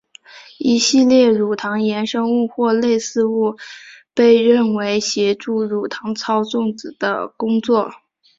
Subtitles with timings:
[0.57, 3.55] 一系列的乳糖衍生物或类似物
[4.15, 7.91] 被认为协助乳糖操纵子的工作。